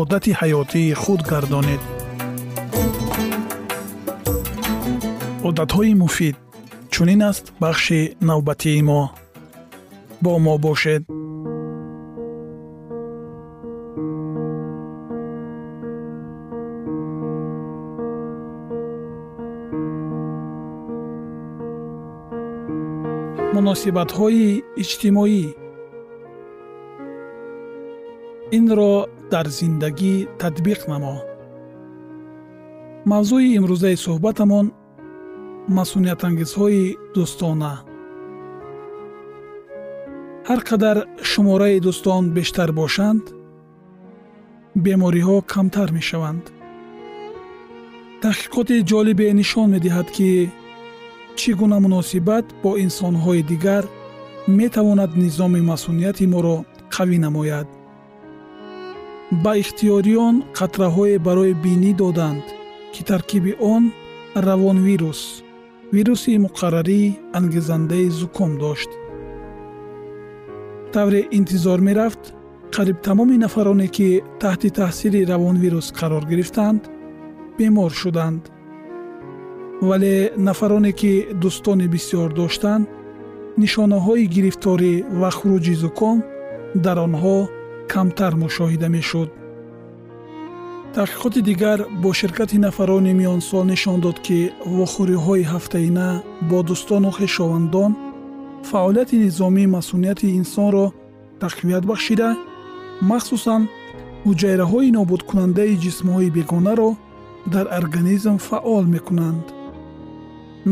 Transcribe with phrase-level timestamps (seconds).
[0.00, 1.82] одати ҳаётии худ гардонед.
[5.48, 6.36] Одатҳои муфид
[6.92, 9.02] чунин аст бахши навбатии мо.
[10.22, 11.02] Бо мо бошед.
[23.54, 24.46] Муносибатҳои
[24.82, 25.61] иҷтимоӣ
[28.58, 28.94] инро
[29.32, 31.16] дар зиндагӣ татбиқ намо
[33.10, 34.66] мавзӯи имрӯзаи суҳбатамон
[35.76, 37.74] масъуниятангезҳои дӯстона.
[40.48, 40.96] Ҳар қадар
[41.30, 43.24] шумораи дӯстон бештар бошанд
[44.84, 46.44] бемориҳо камтар мешаванд.
[48.22, 50.30] Таҳқиқоти ҷолибе нишон медиҳад ки
[51.38, 53.84] чӣ гуна муносибат бо инсонҳои дигар
[54.60, 56.56] метавонад низоми масъунияти моро
[56.94, 57.68] қавӣ намояд
[59.32, 62.44] ба ихтиёриён қатраҳое барои бинӣ доданд
[62.92, 63.84] ки таркиби он
[64.46, 65.20] равонвирус
[65.94, 67.02] вируси муқаррарӣ
[67.38, 68.90] ангезандаи зуком дошт.
[70.92, 72.22] Тавре интизор мерафт
[72.74, 74.08] қариб тамоми нафароне ки
[74.42, 76.82] таҳти таъсири равонвирус қарор гирифтанд
[77.58, 78.42] бемор шуданд.
[79.88, 81.12] Вале нафароне ки
[81.42, 82.86] дӯстони бисьёр доштанд
[83.60, 86.18] нишонаҳои гирифторӣ ва хуруҷи зуком
[86.84, 87.38] дар онҳо
[87.92, 89.30] камтар мушоҳида мешуд.
[90.94, 94.38] Таҳқиқоти дигар бо ширкати нафарони миёнсол нишон дод ки
[94.76, 96.08] вохӯриҳои ҳафтаина
[96.50, 97.92] бо дӯстону хешовандон
[98.70, 100.86] фаъолияти низомии масъунияти инсонро
[101.42, 102.28] тақвият бахшида
[103.10, 103.62] махсусан
[104.26, 106.90] ҳуҷайраҳои нобудкунандаи ҷисмҳои бегонаро
[107.54, 109.44] дар организм фаъол мекунанд.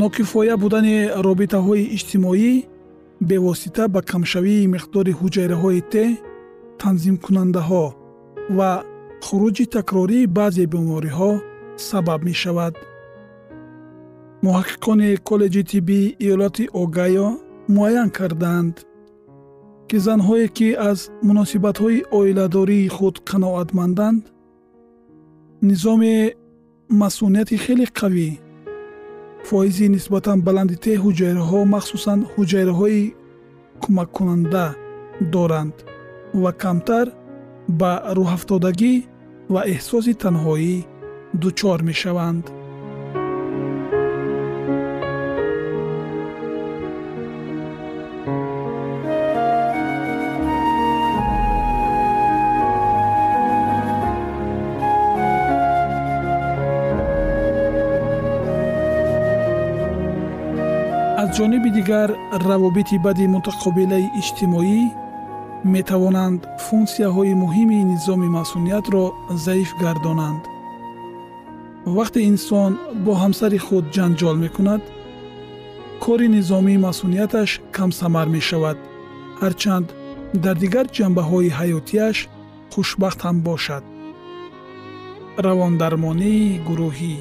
[0.02, 0.96] Нокифоя будани
[1.26, 2.52] робитаҳои иҷтимоӣ
[3.28, 5.94] бевосита ба камшавии миқдори ҳуҷайраҳои т
[6.82, 7.86] танзимкунандаҳо
[8.56, 8.70] ва
[9.26, 11.32] хуруҷи такрории баъзе бемориҳо
[11.88, 12.74] сабаб мешавад.
[14.44, 17.28] Муҳаққиқони коллеҷи тиббии иёлоти огайо
[17.74, 18.74] муайян карданд
[19.88, 20.98] ки занҳое ки аз
[21.28, 24.22] муносибатҳои оиладории худ қаноатманданд
[25.68, 26.14] низоми
[27.00, 28.30] масъунияти хеле қавӣ.
[29.48, 33.02] Фоизи нисбатан баланди те ҳуҷайраҳо махсусан ҳуҷайраҳои
[33.82, 34.66] кӯмаккунанда
[35.34, 35.76] доранд
[36.34, 37.06] ва камтар
[37.80, 38.94] ба рӯҳафтодагӣ
[39.52, 40.74] ва эҳсоси танҳоӣ
[41.42, 42.44] дучор мешаванд.
[61.20, 62.08] Аз ҷониби дигар
[62.48, 64.99] равобити бади мутақобилаи иҷтимоӣ
[65.64, 69.04] метавонанд функсияҳои муҳими низоми масъуниятро
[69.44, 70.42] заиф гардонанд.
[71.96, 72.72] Вақте инсон
[73.04, 74.82] бо ҳамсари худ ҷанҷол мекунад
[76.04, 78.78] кори низомии масъунияташ камсамар мешавад.
[79.42, 79.86] Ҳарчанд
[80.44, 82.16] дар дигар ҷанбаҳои ҳаётиаш
[82.72, 83.84] хушбахт ҳам бошад.
[85.46, 87.16] Равондармонии гурӯҳӣ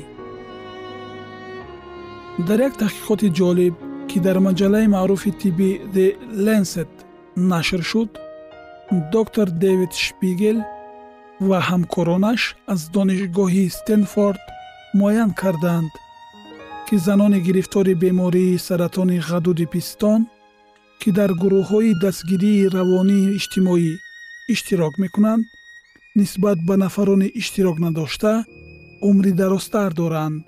[2.48, 3.76] дар як таҳқиқоти ҷолиб
[4.10, 6.08] ки дар маҷаллаи маъруфи тибби the
[6.46, 6.92] lancet
[7.52, 8.10] нашр шуд
[8.92, 10.60] доктор дэвид шпигел
[11.48, 12.42] ва ҳамкоронаш
[12.74, 14.44] аз донишгоҳи стенфорд
[15.00, 15.92] муайян карданд
[16.88, 20.22] ки занони гирифтори бемории саратони ғадуди пистон
[21.02, 23.94] ки дар гурӯҳҳои дастгирии равонии иҷтимоӣ
[24.54, 25.44] иштирок мекунанд
[26.20, 28.34] нисбат ба нафарони иштирок надошта
[29.10, 30.44] умри дарозтар доранд.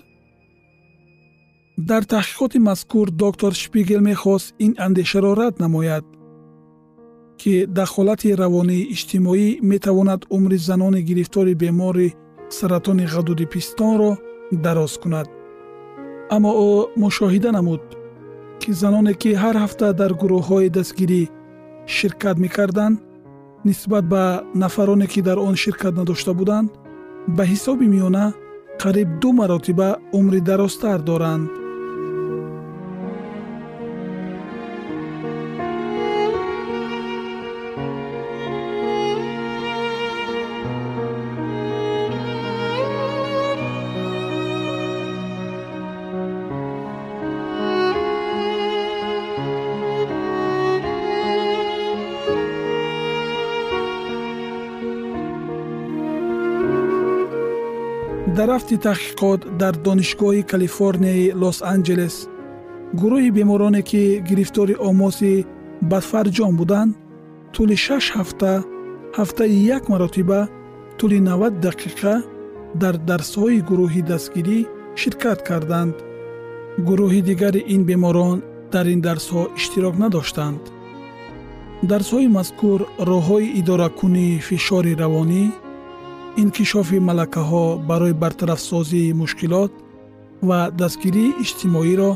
[1.89, 6.05] Дар таҳқиқоти мазкур доктор шпигел мехост ин андешаро рад намояд
[7.41, 12.13] ки дахолати равонии иҷтимоӣ метавонад умри занони гирифтори бемори
[12.57, 14.11] саратони ғадуди пистонро
[14.65, 15.27] дароз кунад.
[16.35, 16.71] Аммо ӯ
[17.01, 17.83] мушоҳида намуд
[18.61, 21.23] ки заноне ки ҳар ҳафта дар гурӯҳҳои дастгирӣ
[21.95, 22.95] ширкат мекарданд
[23.67, 24.23] нисбат ба
[24.63, 26.69] нафароне ки дар он ширкат надошта буданд
[27.35, 28.25] ба ҳисоби миёна
[28.81, 31.45] қариб ду маротиба умри дарозтар доранд
[58.41, 62.15] дар рафти таҳқиқот дар донишгоҳи калифорнияи лос анҷелес
[62.99, 65.33] гурӯҳи бемороне ки гирифтори омоси
[65.91, 66.91] бадфарҷом буданд
[67.53, 68.53] тӯли шаш ҳафта
[69.17, 70.41] ҳафтаи як маротиба
[70.97, 72.13] тӯли навад дақиқа
[72.81, 74.59] дар дарсҳои гурӯҳи дастгирӣ
[75.01, 75.95] ширкат карданд.
[76.87, 78.37] Гурӯҳи дигари ин беморон
[78.73, 80.61] дар ин дарсҳо иштирок надоштанд.
[81.91, 82.79] Дарсҳои мазкур
[83.11, 85.43] роҳҳои идоракунии фишори равонӣ
[86.37, 89.71] инкишофи малакаҳо барои бартарафсозии мушкилот
[90.47, 92.11] ва дастгирии иҷтимоиро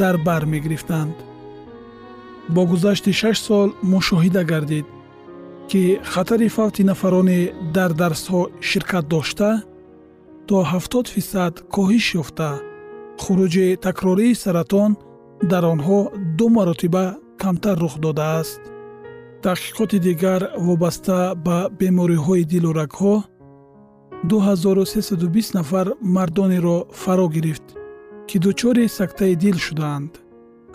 [0.00, 1.16] дар бар мегирифтанд.
[2.54, 4.86] Бо гузашти шаш сол мушоҳида гардид
[5.70, 5.82] ки
[6.12, 7.40] хатари фавти нафароне
[7.76, 9.50] дар дарсҳо ширкат дошта
[10.48, 12.50] то 70 фисад коҳиш ёфта.
[13.22, 14.90] Хуруҷи такрории саратон
[15.50, 15.98] дар онҳо
[16.38, 17.06] ду маротиба
[17.42, 18.60] камтар рух додааст.
[19.44, 23.14] Таҳқиқоти дигар вобаста ба бемориҳои дилу рагҳо
[24.22, 27.66] 2320 нафар мардонеро фаро гирифт
[28.28, 30.12] ки дучори сактаи дил шудаанд.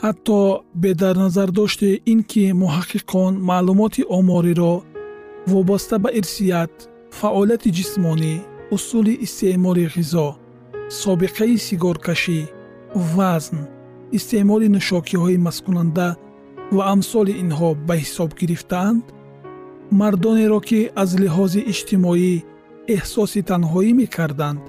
[0.03, 0.39] Ҳатто
[0.83, 4.73] бедарназардошти ин ки муҳаққиқон маълумоти омориро
[5.51, 6.73] вобаста ба ирсият
[7.19, 8.33] фаъолияти ҷисмонӣ
[8.75, 10.27] усули истеъмоли ғизо
[11.01, 12.39] собиқаи сигоркашӣ
[13.15, 13.59] вазн
[14.17, 16.07] истеъмоли нӯшокиҳои масткунанда
[16.75, 19.03] ва амсоли инҳо ба ҳисоб гирифтаанд
[19.99, 22.33] мардонеро ки аз лиҳози иҷтимоӣ
[22.95, 24.61] эҳсоси танҳоӣ мекарданд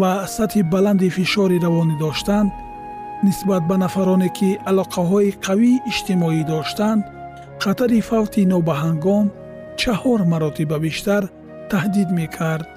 [0.00, 2.50] ва сатҳи баланди фишори равонӣ доштанд
[3.26, 7.02] нисбат ба нафароне ки алоқаҳои қавии иҷтимоӣ доштанд
[7.62, 9.26] хатари фавти нобаҳангом
[9.80, 11.22] чаҳор маротиба бештар
[11.70, 12.68] таҳдид мекард.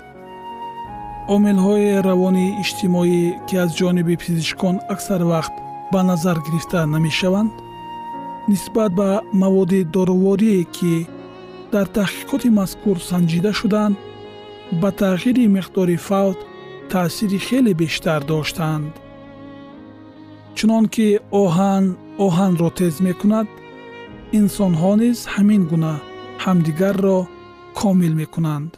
[1.35, 5.55] Омилҳои равонии иҷтимоӣ ки аз ҷониби пизишкон аксар вақт
[5.91, 7.51] ба назар гирифта намешаванд
[8.51, 9.09] нисбат ба
[9.41, 10.93] маводи доруворие ки
[11.73, 13.95] дар таҳқиқоти мазкур санҷида шуданд
[14.81, 16.39] ба тағйири миқдори фавт
[16.91, 18.93] таъсири хеле бештар доштанд.
[20.57, 21.07] Чунон ки
[21.41, 21.85] оҳан
[22.25, 23.47] оҳанро тез мекунад
[24.39, 25.93] инсонҳо низ ҳамин гуна
[26.43, 27.19] ҳамдигарро
[27.79, 28.71] комил мекунанд.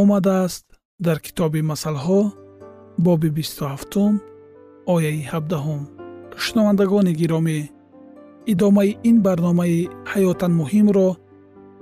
[0.00, 0.64] Омадааст
[1.06, 2.20] дар китоби масъалҳо
[3.06, 3.30] боби
[3.70, 4.12] ҳафтум
[4.94, 5.82] ояи ҳабдаҳум.
[6.44, 7.58] Шунавандагони гиромӣ
[8.52, 9.78] идомаи ин барномаи
[10.12, 11.08] ҳаётан муҳимро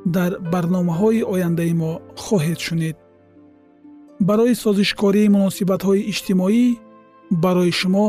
[0.06, 1.92] дар барномаҳои ояндаи мо
[2.24, 2.96] хоҳед шунид.
[4.28, 6.64] Барои созишкории муносибатҳои иҷтимоӣ
[7.44, 8.06] барои шумо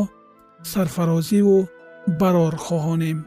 [0.72, 1.60] сарфарозиву
[2.20, 3.20] барор хоҳонем.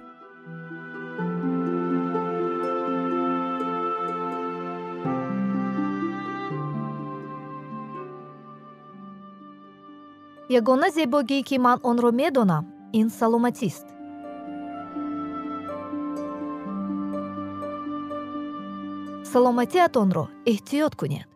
[10.58, 13.95] Ягона зебогие ки ман онро медонам ин саломатист.
[19.36, 21.28] Саломатиатонро эҳтиёт кунед.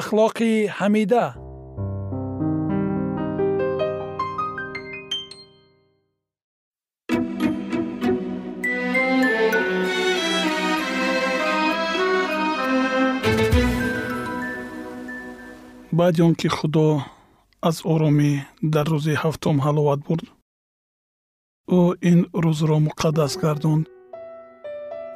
[0.00, 1.24] Ахлоқи ҳамида.
[15.98, 16.86] Баъди он ки худо
[17.68, 18.32] аз оромӣ
[18.74, 20.26] дар рӯзи ҳафтум ҳаловат бурд
[21.78, 23.84] ӯ ин рӯзро муқаддас гардонд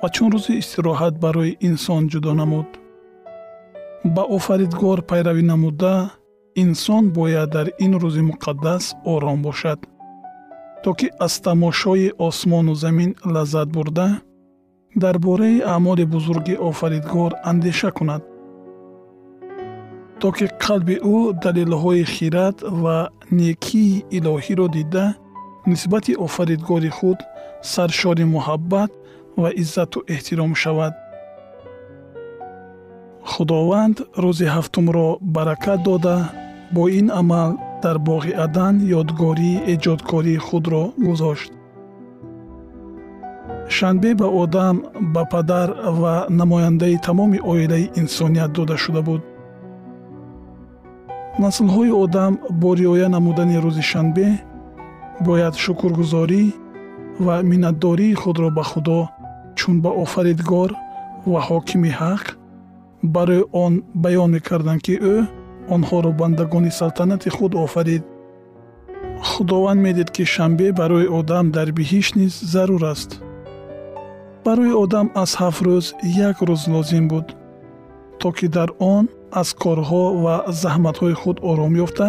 [0.02, 2.68] ва чун рӯзи истироҳат барои инсон ҷудо намуд?
[4.14, 5.94] Ба офаридгор пайравӣ намуда
[6.62, 9.80] инсон бояд дар ин рӯзи муқаддас ором бошад.
[10.82, 14.08] То ки аз тамошои осмону замин лаззат бурда
[15.02, 18.22] дар бораи аъмоли бузурги офаридгор андеша кунад.
[20.20, 22.96] То ки қалби ӯ далелҳои хират ва
[23.40, 25.06] некии илоҳиро дида
[25.70, 27.18] нисбати офаридгори худ
[27.72, 28.90] саршори муҳаббат
[29.42, 30.94] ва иззату эҳтиром шавад.
[33.30, 36.16] Худованд рӯзи ҳафтумро баракат дода
[36.74, 37.50] бо ин амал
[37.82, 41.50] дар боғи адан ёдгории эҷодкории худро гузошт.
[43.76, 44.76] Шанбе ба одам
[45.14, 45.68] ба падар
[46.00, 49.22] ва намояндаи тамоми оилаи инсоният дода шуда буд.
[51.44, 54.28] Наслҳои одам бо риоя намудани рӯзи шанбе
[55.26, 56.42] бояд шукргузорӣ
[57.26, 59.00] ва миннатдории худро ба худо
[59.58, 60.70] чун ба офаридгор
[61.32, 62.24] ва ҳокими ҳақ
[63.14, 63.72] барои он
[64.04, 65.16] баён мекарданд ки ӯ
[65.74, 68.02] онҳоро бандагони салтанати худ офарид.
[69.30, 73.10] Худованд медид ки шанбе барои одам дар биҳишт низ зарур аст.
[74.44, 75.86] Барои одам аз ҳафт рӯз
[76.28, 77.26] як рӯз лозим буд
[78.20, 79.04] то ки дар он
[79.40, 82.08] аз корҳо ва заҳматҳои худ ором ёфта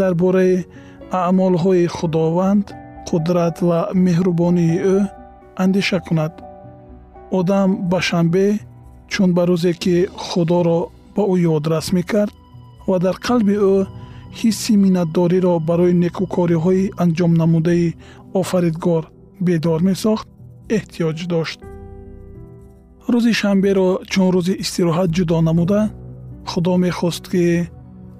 [0.00, 0.56] дар бораи
[1.26, 2.66] аъмолҳои худованд
[3.08, 4.96] қудрат ва меҳрубонии ӯ
[5.64, 6.32] андеша кунад
[7.38, 8.46] одам ба шанбе
[9.08, 10.80] чун ба рӯзе ки худоро
[11.14, 12.34] ба ӯ ёдрас мекард
[12.88, 13.76] ва дар қалби ӯ
[14.38, 17.86] ҳисси миннатдориро барои некӯкориҳои анҷомнамудаи
[18.40, 19.02] офаридгор
[19.46, 20.26] бедор месохт
[20.76, 21.58] эҳтиёҷ дошт.
[23.12, 25.80] рӯзи шанберо чун рӯзи истироҳат ҷудо намуда
[26.50, 27.44] худо мехост ки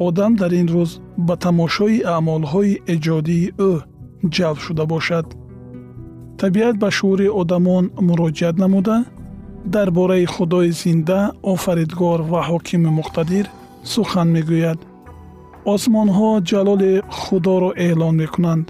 [0.06, 0.90] одам дар ин рӯз
[1.26, 3.72] ба тамошои аъмолҳои эҷодии ӯ
[4.34, 5.26] ҷалб шуда бошад
[6.42, 8.96] табиат ба шуури одамон муроҷиат намуда
[9.74, 11.20] дар бораи худои зинда
[11.52, 13.46] офаридгор ва ҳокими муқтадир
[13.92, 14.78] сухан мегӯяд.
[15.74, 18.66] Осмонҳо ҷалоли худоро эълон мекунанд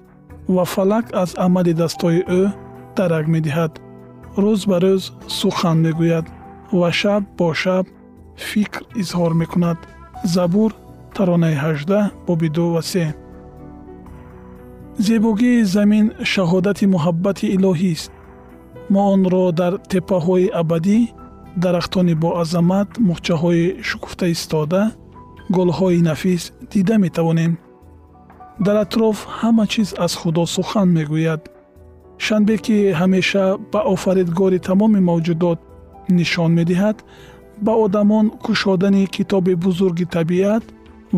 [0.55, 2.43] ва фалак аз амали дастҳои ӯ
[2.97, 3.73] дарак медиҳад.
[4.43, 5.03] Рӯз ба рӯз
[5.39, 6.27] сухан мегӯяд
[6.79, 7.85] ва шаб бо шаб
[8.49, 9.79] фикр изҳор мекунад.
[10.35, 10.71] Забур
[11.15, 13.28] таронаи 18 боби 2 ва 3
[15.07, 18.11] зебогии замин шаҳодати муҳаббати илоҳист
[18.93, 20.99] мо онро дар теппаҳои абадӣ
[21.63, 24.83] дарахтони боазамат мухчаҳои шукуфта истода
[25.57, 27.53] гулҳои нафис дида метавонем.
[28.65, 31.43] Дар атроф ҳама чиз аз худо сухан мегӯяд.
[32.25, 35.59] Шанбе ки ҳамеша ба офаридгори тамоми мавҷудот
[36.19, 36.97] нишон медиҳад
[37.65, 40.65] ба одамон кушодани китоби бузурги табиат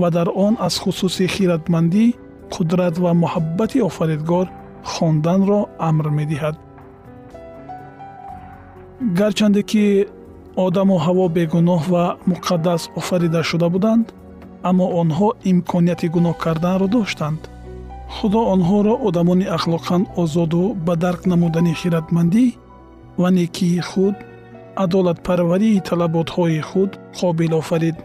[0.00, 2.06] ва дар он аз хусуси хиратмандӣ
[2.54, 4.47] қудрат ва муҳаббати офаридгор
[4.92, 6.57] хонданро амр медиҳад.
[9.19, 9.85] Гарчанде ки
[10.66, 14.07] одаму ҳаво бегуноҳ ва муқаддас офарида шуда буданд
[14.69, 17.40] аммо онҳо имконияти гуноҳ карданро доштанд.
[18.16, 22.47] Худо онҳоро одамони ахлоқан озоду ба дарк намудани хиратмандӣ
[23.21, 24.16] ва некии худ
[24.85, 27.97] адолатпарварии талаботҳои худ қобил офарид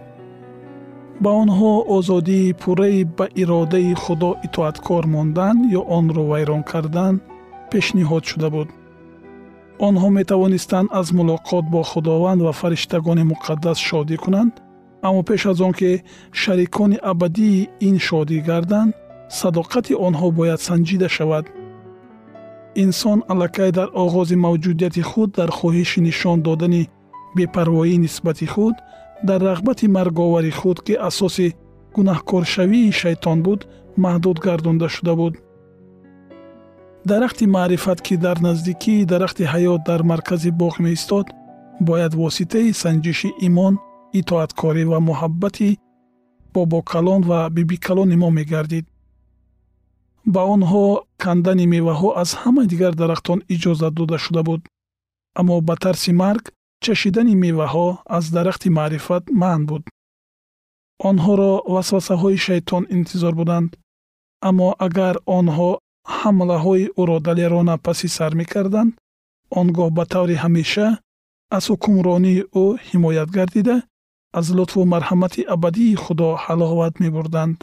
[1.24, 7.16] ба онҳо озодии пурраи ба иродаи худо итоаткор мондан ё онро вайрон кардан
[7.72, 8.70] пешниҳод шуда буд.
[9.88, 14.54] Онҳо метавонистанд аз мулоқот бо худованд ва фариштагони муқаддас шодӣ кунанд
[15.08, 15.92] аммо пеш аз он ки
[16.42, 18.92] шарикони абадии ин шодӣ гарданд
[19.40, 21.46] садоқати онҳо бояд санҷида шавад.
[22.84, 26.84] Инсон аллакай дар оғози мавҷудияти худ дар хоҳиши нишон додани
[27.38, 28.76] бепарвоӣ нисбати худ
[29.24, 31.56] дар рағбати марговари худ ки асоси
[31.96, 33.62] гунаҳкоршавии шайтон буд
[33.98, 35.34] маҳдуд гардонда шуда буд.
[37.06, 41.28] Дарахти маърифат ки дар наздикии дарахти ҳаёт дар маркази боғ меистод
[41.80, 43.74] бояд воситаи санҷиши имон
[44.20, 45.78] итоаткорӣ ва муҳаббати
[46.54, 48.86] бобокалон ва бибикалони мо мегардид.
[50.34, 50.86] Ба онҳо
[51.24, 54.62] кандани меваҳо аз ҳамаи дигар дарахтон иҷозат дода шуда буд.
[55.40, 56.44] Аммо ба тарси марг
[56.86, 57.88] чашидани меваҳо
[58.18, 59.84] аз дарахти маърифат манъ буд.
[61.10, 63.70] Онҳоро васвасаҳои шайтон интизор буданд
[64.50, 65.72] аммо агар онҳо
[66.20, 68.92] ҳамлаҳои ӯро далерона паси сар мекарданд
[69.60, 70.88] он гоҳ ба таври ҳамеша
[71.58, 73.78] аз ҳукмронии ӯ ҳимоят гардида
[74.40, 77.58] аз лутфу марҳамати абадии худо ҳаловат мебурданд.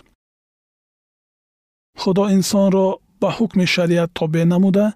[2.00, 2.86] Худо инсонро
[3.20, 4.86] ба ҳукми шариат тобеъ намуда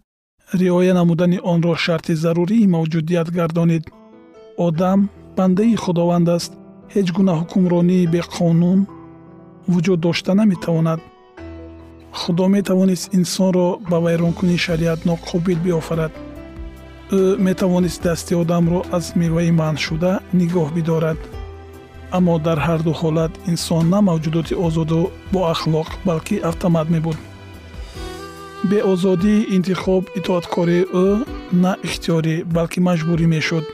[0.61, 3.85] риоя намудани онро шарти зарурии мавҷудият гардонид
[4.57, 6.53] одам бандаи худованд аст.
[6.95, 8.81] ҳеҷ гуна ҳукмронии беқонун
[9.73, 11.01] вуҷуд дошта наметавонад.
[12.21, 16.13] Худо метавонист инсонро ба вайронкунии шариат ноқобил биёфарад
[17.19, 21.19] ӯ метавонист дасти одамро аз меваи манъшуда нигоҳ бидорад.
[22.17, 25.01] Аммо дар ҳарду ҳолат инсон на мавҷудоти озоду
[25.35, 27.19] боахлоқ балки автомат мебуд
[28.71, 31.07] беозодии интихоб итоаткории ӯ
[31.63, 33.65] на ихтиёрӣ балки маҷбурӣ мешуд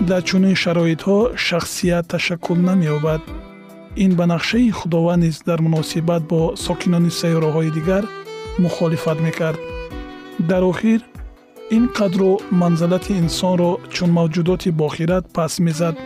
[0.00, 3.22] дар чунин шароитҳо шахсият ташаккул намеёбад.
[3.96, 8.04] Ин ба нақшаи худованд низ дар муносибат бо сокинони сайёраҳои дигар
[8.58, 9.60] мухолифат мекард.
[10.38, 11.00] Дар охир
[11.76, 15.96] ин қадру манзалати инсонро чун мавҷудоти бохират паст мезад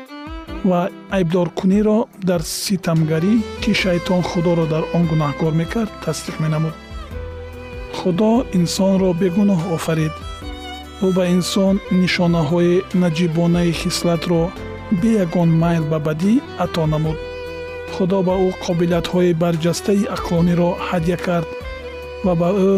[0.65, 6.75] ва айбдоркуниро дар ситамгарӣ ки шайтон худоро дар он гунаҳкор мекард тасдиқ менамуд.
[7.99, 10.15] Худо инсонро бегуноҳ офарид
[11.07, 14.43] ӯ ба инсон нишонаҳои наҷибонаи хислатро
[15.01, 17.19] бе ягон майл ба бадӣ ато намуд.
[17.95, 21.49] Худо ба ӯ қобилиятҳои барҷастаи ақлониро ҳадя кард
[22.25, 22.73] ва ба ӯ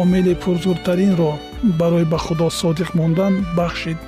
[0.00, 1.32] омили пурзуртаринро
[1.78, 3.98] барои ба худо содиқ мондан бахшид.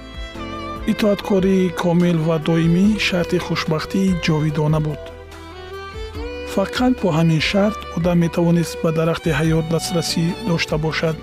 [0.92, 5.02] Итоаткории комил ва доимӣ шарти хушбахтии ҷовидона буд.
[6.54, 11.16] Фақат бо ҳамин шарт одам метавонист ба дарахти ҳаёт дастрасӣ дошта бошад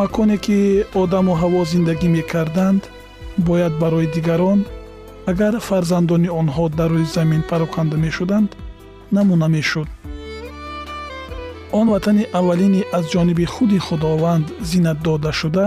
[0.00, 0.58] маконе ки
[1.02, 2.82] одаму ҳаво зиндагӣ мекарданд
[3.48, 4.60] бояд барои дигарон
[5.30, 8.50] агар фарзандони онҳо дар рӯи замин пароканда мешуданд
[9.16, 9.88] намуна мешуд.
[11.78, 15.66] Он ватани аввалини аз ҷониби худи худованд зинат додашуда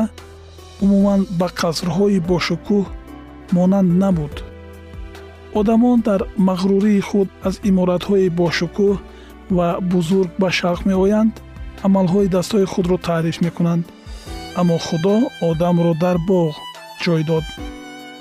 [0.83, 2.85] умуман ба қасрҳои бошукӯҳ
[3.55, 4.35] монанд набуд.
[5.59, 8.95] Одамон дар мағрурии худ аз иморатҳои бошукӯҳ
[9.57, 11.33] ва бузург ба шавқ меоянд
[11.87, 13.85] амалҳои дастҳои худро таъриф мекунанд
[14.59, 15.15] аммо худо
[15.49, 16.53] одамро дар боғ
[17.03, 17.45] ҷой дод.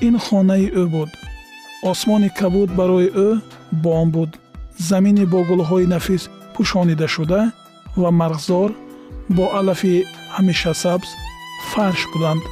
[0.07, 1.11] Ин хонаи ӯ буд.
[1.91, 3.29] Осмони кабуд барои ӯ
[3.85, 4.31] бом буд.
[4.89, 6.23] Замини бо гулҳои нафис
[6.55, 7.41] пӯшонидашуда
[8.01, 8.71] ва марғзор
[9.37, 9.95] бо алафи
[10.37, 11.09] ҳамешасабз
[11.71, 12.43] фарш буданд.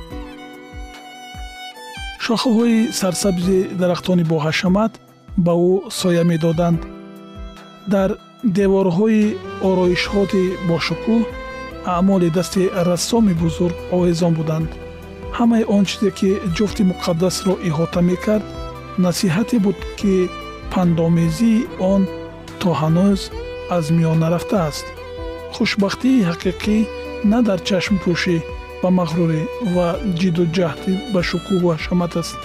[2.25, 4.93] Шохаҳои сарсабзи дарахтони боҳашамат
[5.45, 6.81] ба ӯ соя медоданд.
[7.95, 8.11] Дар
[8.57, 9.25] деворҳои
[9.69, 11.21] ороишҳоти бошукӯҳ
[11.85, 14.69] аъмоли дасти рассоми бузург овезон буданд.
[15.39, 18.45] Ҳамаи он чизе ки ҷуфти муқаддасро иҳота мекард
[19.05, 20.15] насиҳате буд ки
[20.73, 22.03] пандомезии он
[22.61, 23.21] то ҳанӯз
[23.77, 24.87] аз миён нарафтааст
[25.55, 26.79] хушбахтии ҳақиқӣ
[27.31, 28.37] на дар чашмпӯшӣ
[28.83, 29.43] ба мағрурӣ
[29.75, 29.89] ва
[30.21, 32.37] ҷиддуҷаҳдӣ ба шукӯҳ ва ҳашамат аст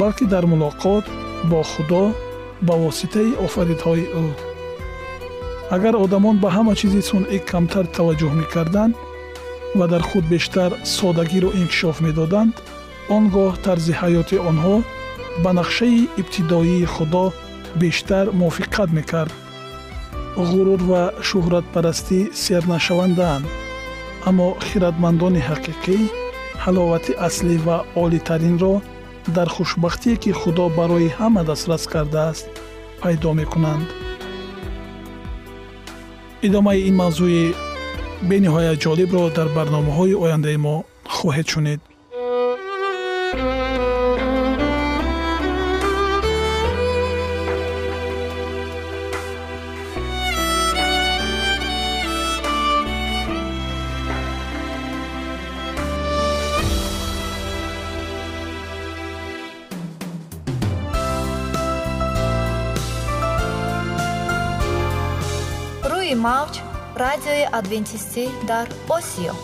[0.00, 1.04] балки дар мулоқот
[1.50, 2.04] бо худо
[2.66, 4.26] ба воситаи офаридҳои ӯ
[5.76, 8.94] агар одамон ба ҳама чизи сунъӣ камтар таваҷҷӯҳ мекарданд
[9.78, 12.54] ва дар худ бештар содагиро инкишоф медоданд
[13.16, 14.76] он гоҳ тарзи ҳаёти онҳо
[15.42, 17.24] ба нақшаи ибтидоии худо
[17.82, 19.34] бештар мувофиқат мекард.
[20.48, 23.44] ғурур ва шӯҳратпарастӣ сернашавандаанд
[24.28, 25.98] аммо хиратмандони ҳақиқӣ
[26.64, 28.74] ҳаловати аслӣ ва олитаринро
[29.36, 32.46] дар хушбахтие ки худо барои ҳама дастрас кардааст
[33.02, 33.86] пайдо мекунанд
[36.46, 37.54] идомаи ин мавзӯи
[38.28, 40.76] бениҳоят ҷолибро дар барномаҳои ояндаи мо
[41.16, 41.80] хоҳед шунид
[66.30, 66.54] мавҷ
[67.02, 68.66] радиои адвентистӣ дар
[68.96, 69.34] осиё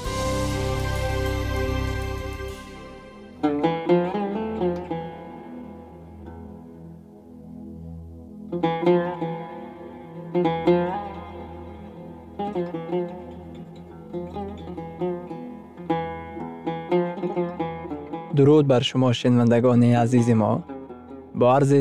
[18.37, 20.53] дуруд бар шумо шинавандагони азизи мо
[21.39, 21.81] бо арзи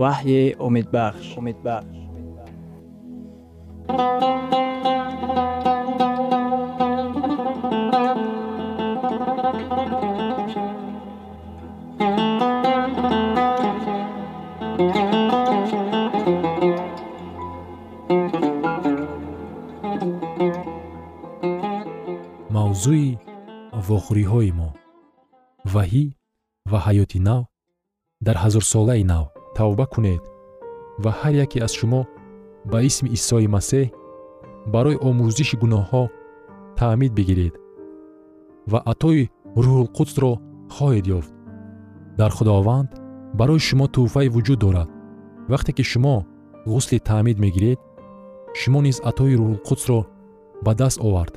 [0.00, 1.96] ваҳйи умедбахш умедбахш
[22.54, 23.08] мавзӯи
[23.86, 24.68] вохӯриҳои мо.
[25.72, 26.04] Ваҳӣ
[26.70, 27.42] ва ҳаёти нав
[28.26, 30.22] дар ҳазорсолаи нав тавба кунед
[31.02, 32.00] ва ҳар яке аз шумо
[32.70, 33.86] ба исми исои масеҳ
[34.74, 36.02] барои омӯзиши гуноҳҳо
[36.78, 37.54] таъмид бигиред
[38.70, 39.22] ва атои
[39.64, 40.32] рӯҳулқудсро
[40.74, 41.32] хоҳед ёфт.
[42.20, 42.88] Дар худованд
[43.38, 44.88] барои шумо тӯҳфае вуҷуд дорад.
[45.52, 46.16] Вақте ки шумо
[46.72, 47.78] ғусли таъмид мегиред
[48.60, 50.00] шумо низ атои рӯҳулқудсро
[50.64, 51.34] ба даст овард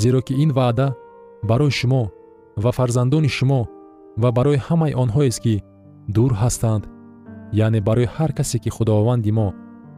[0.00, 0.88] зеро ки ин ваъда
[1.50, 2.02] барои шумо
[2.62, 3.60] ва фарзандони шумо
[4.22, 5.54] ва барои ҳамаи онҳоест ки
[6.14, 6.82] дур ҳастанд
[7.52, 9.48] яъне барои ҳар касе ки худованди мо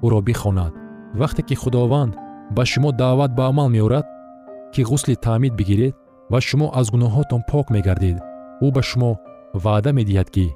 [0.04, 0.72] ӯро бихонад.
[1.20, 2.12] Вақте ки худованд
[2.56, 4.06] ба шумо даъват ба амал меорад
[4.72, 5.94] ки ғусли таъмид бигиред
[6.32, 8.18] ва шумо аз гуноҳҳотон пок мегардед
[8.64, 9.10] ӯ ба шумо
[9.64, 10.46] ваъда медиҳад ки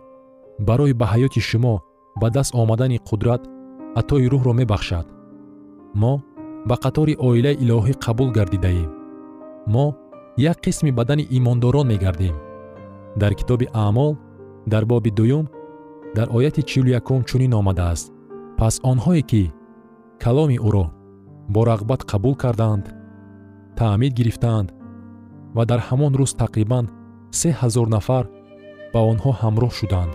[0.69, 1.75] барои ба ҳаёти шумо
[2.21, 3.43] ба даст омадани қудрат
[4.01, 5.07] атои рӯҳро мебахшад.
[6.01, 6.13] Мо
[6.69, 8.91] ба қатори оилаи илоҳӣ қабул гардидаем.
[9.75, 9.87] Мо
[10.51, 12.37] як қисми бадани имондорон мегардем.
[13.21, 14.13] Дар китоби аъмол
[14.73, 15.45] дар боби дуюм
[16.17, 18.07] дар ояти чилу якум чунин омадааст.
[18.59, 19.43] Пас онҳое ки
[20.25, 20.87] каломи ӯро
[21.53, 22.85] бо рағбат қабул карданд
[23.79, 24.69] таъмид гирифтаанд
[25.57, 26.87] ва дар ҳамон рӯз тақрибан
[27.39, 28.25] се ҳазор нафар
[28.93, 30.13] ба онҳо ҳамроҳ шуданд.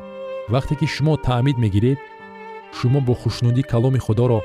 [0.53, 1.99] Вақте ки шумо таъмид мегиред
[2.77, 4.39] шумо бо хушнудӣ каломи худоро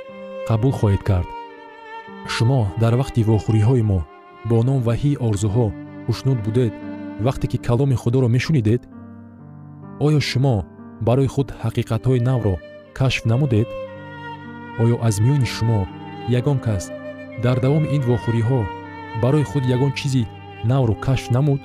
[0.48, 1.28] қабул хоҳед кард.
[2.34, 4.00] Шумо дар вақти вохӯриҳои мо
[4.48, 5.66] бо ном ваҳии орзуҳо
[6.06, 6.72] хушнуд будед
[7.26, 8.82] вақте ки каломи худоро мешунидед?
[10.06, 10.56] Оё шумо
[11.00, 12.54] барои худ ҳақиқатҳои навро
[12.98, 13.68] кашф намудед?
[14.82, 15.80] Оё аз миёни шумо
[16.38, 16.84] ягон кас
[17.44, 18.60] дар давоми ин вохӯриҳо
[19.22, 20.24] барои худ ягон чизи
[20.70, 21.60] навро кашф намуд?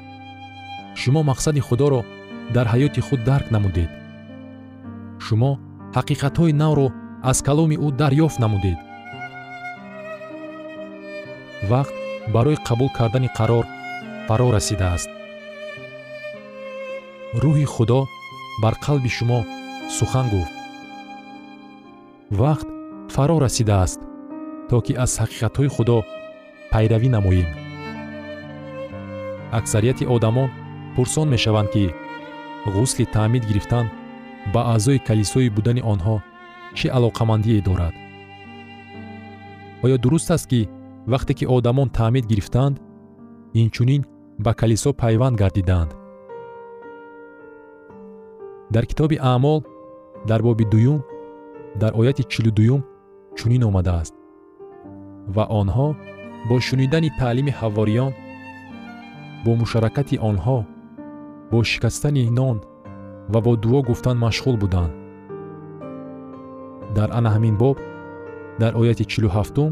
[1.02, 2.02] Шумо мақсади худоро
[2.56, 3.89] дар ҳаёти худ дарк намудед.
[5.26, 5.52] Шумо
[5.98, 6.88] ҳақиқатҳои навро
[7.30, 8.78] аз каломи ӯ дарёфт намудед.
[11.72, 11.96] Вақт
[12.34, 13.65] барои қабул кардани қарор
[14.28, 15.10] фаро расидааст
[17.44, 18.00] рӯҳи худо
[18.62, 19.39] бар қалби шумо
[19.97, 20.54] сухан гуфт.
[22.39, 22.67] Вақт
[23.13, 24.00] фаро расидааст
[24.69, 25.97] то ки аз ҳақиқатҳои худо
[26.71, 27.50] пайравӣ намоем.
[29.60, 30.50] Аксарияти одамон
[30.95, 31.86] пурсон мешаванд ки
[32.76, 33.86] ғусли таъмид гирифтан
[34.54, 36.15] ба аъзои калисои будани онҳо
[36.78, 37.93] чӣ алоқамандие дорад?
[39.84, 40.62] Оё дуруст аст ки
[41.12, 42.76] вақте ки одамон таъмид гирифтанд
[43.62, 44.02] инчунин
[44.45, 45.91] ба калисо пайванд гардиданд
[48.74, 49.64] дар китоби аъмол
[50.28, 51.02] дар боби дуюм
[51.76, 52.82] дар ояти чилу дуюм
[53.38, 54.14] чунин омадааст.
[55.36, 55.88] Ва онҳо
[56.50, 58.12] бо шунидани таълими ҳавориён
[59.46, 60.58] бо мушаракати онҳо
[61.52, 62.58] бо шикастани нон
[63.32, 64.94] ва бо дуо гуфтан машғул буданд.
[66.96, 67.78] Дар ана ҳамин боб
[68.62, 69.72] дар ояти чилу ҳафтум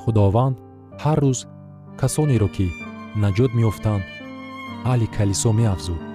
[0.00, 0.56] худованд
[1.02, 1.38] ҳар рӯз
[2.00, 2.66] касонеро ки
[3.22, 4.04] наҷот меёфтанд
[4.90, 6.09] аҳли калисо меафзуд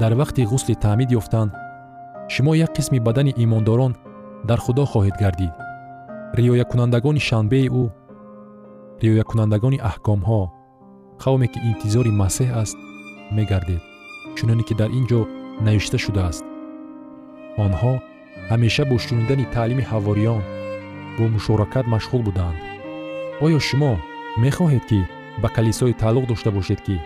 [0.00, 1.48] дар вақти ғусли таъмид ёфтан
[2.28, 3.94] шумо як қисми бадани имондорон
[4.44, 5.52] дар худо хоҳед гардид
[6.38, 7.84] риоякунандагони шанбеи ӯ
[9.02, 10.40] риоякунандагони аҳкомҳо
[11.22, 12.76] қавме ки интизори масеҳ аст
[13.36, 13.82] мегардед
[14.36, 15.20] чуноне ки дар ин ҷо
[15.66, 16.44] навишта шудааст
[17.64, 17.92] онҳо
[18.50, 20.42] ҳамеша бо шунидани таълими ҳавориён
[21.16, 22.56] бо мушоракат машғул буданд
[23.44, 23.92] оё шумо
[24.44, 25.00] мехоҳед ки
[25.42, 26.96] ба калисое тааллуқ дошта бошед ки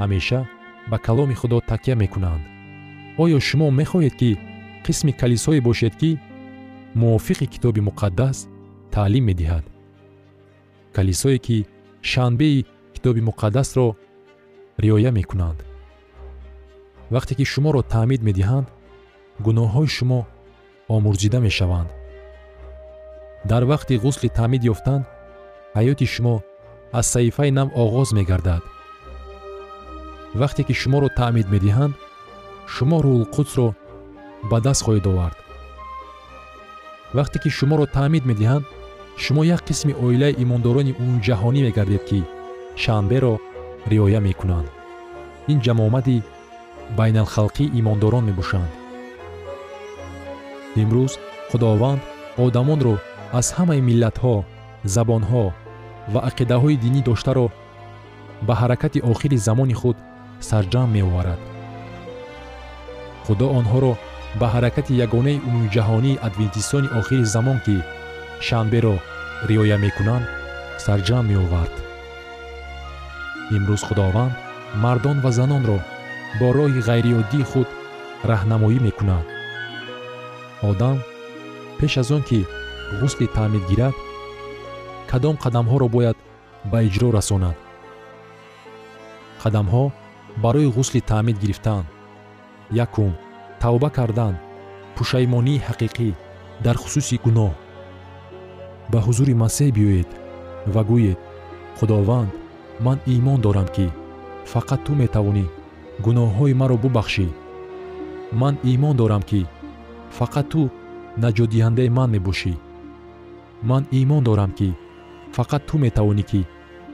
[0.00, 0.40] ҳамеша
[0.90, 2.42] ба каломи худо такя мекунанд.
[3.22, 4.30] Оё шумо мехоҳед ки
[4.84, 6.18] қисми калисое бошед ки
[7.00, 8.36] мувофиқи китоби муқаддас
[8.94, 9.64] таълим медиҳад.
[10.96, 11.66] Калисое ки
[12.10, 13.86] шанбеи китоби муқаддасро
[14.78, 15.58] риоя мекунанд.
[17.14, 18.66] Вақте ки шуморо таъмид медиҳанд
[19.44, 20.20] гуноҳҳои шумо
[20.94, 21.90] омурзида мешаванд.
[23.50, 25.00] Дар вақти ғусли таъмид ёфтан
[25.76, 26.34] ҳаёти шумо
[26.98, 28.62] аз саҳифаи нав оғоз мегардад
[30.34, 31.94] вақте ки шуморо таъмид медиҳанд
[32.74, 33.68] шумо рӯҳулқудсро
[34.50, 35.38] ба даст хоҳед овард.
[37.18, 38.64] Вақте ки шуморо таъмид медиҳанд
[39.22, 42.20] шумо як қисми оилаи имондорони умумиҷаҳонӣ мегардед ки
[42.82, 43.34] шанберо
[43.90, 44.68] риоя мекунанд.
[45.52, 46.16] Ин ҷамоомади
[46.98, 48.70] байналхалқии имондорон мебошанд.
[50.82, 51.12] Имрӯз
[51.50, 52.00] худованд
[52.44, 52.94] одамонро
[53.38, 54.36] аз ҳамаи миллатҳо
[54.94, 55.44] забонҳо
[56.12, 57.46] ва ақидаҳои динӣ доштаро
[58.46, 59.96] ба ҳаракати охири замони худ
[60.48, 61.40] сарҷамъ меоварад.
[63.24, 63.92] Худо онҳоро
[64.40, 67.76] ба ҳаракати ягонаи умумиҷаҳонии адвентистони охири замон ки
[68.46, 68.94] шанберо
[69.48, 70.24] риоя мекунанд
[70.84, 71.74] сарҷамъ меовард.
[73.56, 74.34] Имрӯз худованд
[74.82, 75.78] мардон ва занонро
[76.38, 77.68] бо роҳи ғайриоддии худ
[78.30, 79.26] раҳнамоӣ мекунад
[80.70, 80.96] одам
[81.78, 82.40] пеш аз он ки
[83.00, 83.94] ғусли таъмид гирад
[85.10, 86.16] кадом қадамҳоро бояд
[86.70, 87.56] ба иҷро расонад.
[89.42, 89.84] Қадамҳо
[90.42, 91.84] барои ғусли таъмид гирифтан
[92.84, 93.12] якум
[93.60, 94.34] тавба кардан
[94.96, 96.08] пушаймонии ҳақиқӣ
[96.64, 97.52] дар хусуси гуноҳ.
[98.92, 100.10] Ба ҳузури масеҳ биёед
[100.74, 101.18] ва гӯед
[101.78, 102.30] худованд
[102.84, 103.86] ман имон дорам ки
[104.52, 105.44] фақат ту метавонӣ
[106.04, 107.28] гуноҳҳои маро бубахшӣ.
[108.40, 109.40] Ман имон дорам ки
[110.18, 110.60] фақат ту
[111.22, 112.54] наҷотдиҳандаи ман мебошӣ.
[113.70, 114.68] Ман имон дорам ки
[115.36, 116.40] фақат ту метавонӣ ки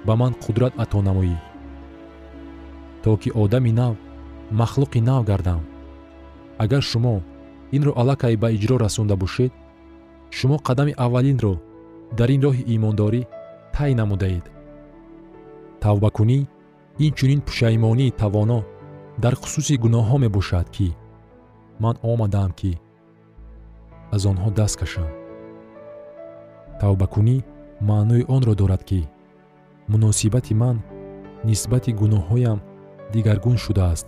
[0.06, 1.36] ба ман қудрат ато намоӣ
[3.06, 3.96] то ки одами нав
[4.50, 5.60] махлуқи нав гардам.
[6.58, 7.22] Агар шумо
[7.70, 9.52] инро аллакай ба иҷро расонда бошед
[10.30, 11.54] шумо қадами аввалинро
[12.18, 13.22] дар ин роҳи имондорӣ
[13.74, 14.44] тай намудаед
[15.82, 16.38] тавбакунӣ
[17.06, 18.58] инчунин пушаймонии тавоно
[19.22, 20.88] дар хусуси гуноҳҳо мебошад ки
[21.82, 22.72] ман омадаам ки
[24.14, 25.10] аз онҳо даст кашам.
[26.80, 27.36] Тавбакунӣ
[27.88, 29.00] маънои онро дорад ки
[29.90, 30.76] муносибати ман
[31.48, 32.58] нисбати гуноҳҳоям
[33.12, 34.06] дигаргун шудааст.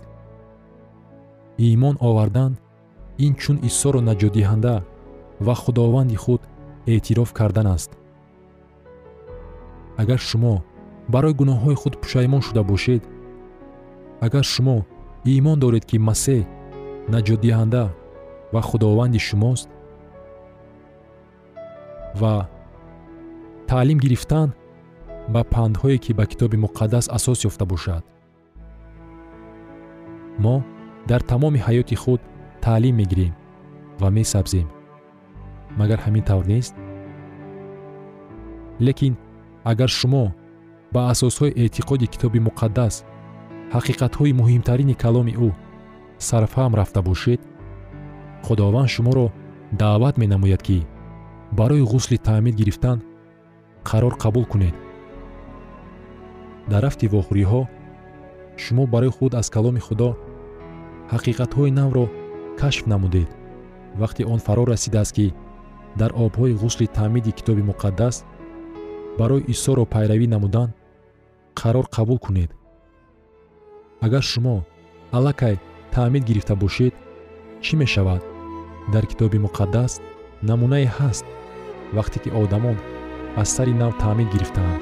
[1.57, 2.51] Имон овардан
[3.25, 4.75] ин чун исоро наҷотдиҳанда
[5.45, 6.41] ва худованди худ
[6.93, 7.91] эътироф кардан аст.
[10.01, 10.55] Агар шумо
[11.13, 13.03] барои гуноҳҳои худ пушаймон шуда бошед
[14.25, 14.77] агар шумо
[15.37, 16.41] имон доред ки масеҳ
[17.13, 17.83] наҷотдиҳанда
[18.53, 19.69] ва худованди шумост
[22.21, 22.33] ва
[23.69, 24.49] таълим гирифтан
[25.33, 28.03] ба пандҳое ки ба китоби муқаддас асос ёфта бошад
[30.43, 30.55] мо
[31.09, 32.21] дар тамоми ҳаёти худ
[32.65, 33.33] таълим мегирем
[34.01, 34.67] ва месабзем.
[35.79, 36.73] Магар ҳамин тавр нест?
[38.85, 39.13] Лекин
[39.71, 40.25] агар шумо
[40.93, 42.95] ба асосҳои эътиқоди китоби муқаддас
[43.75, 45.49] ҳақиқатҳои муҳимтарини каломи ӯ
[46.27, 47.41] сарфаҳм рафта бошед
[48.45, 49.25] худованд шуморо
[49.81, 50.87] даъват менамояд ки
[51.59, 52.97] барои ғусли таъмид гирифтан
[53.89, 54.75] қарор қабул кунед.
[56.71, 57.61] Дар рафти вохӯриҳо
[58.63, 60.09] шумо барои худ аз каломи худо
[61.13, 62.05] ҳақиқатҳои навро
[62.59, 63.29] кашф намудед.
[64.01, 65.33] Вақте он фаро расидааст ки
[65.99, 68.15] дар обҳои ғусли таъмиди китоби муқаддас
[69.19, 70.69] барои исоро пайравӣ намудан
[71.59, 72.51] қарор қабул кунед.
[74.05, 74.55] Агар шумо
[75.17, 75.55] аллакай
[75.95, 76.93] таъмид гирифта бошед
[77.65, 78.21] чӣ мешавад?
[78.93, 79.91] Дар китоби муқаддас
[80.49, 81.25] намунае ҳаст
[81.97, 82.77] вақте ки одамон
[83.41, 84.81] аз сари нав таъмид гирифтаанд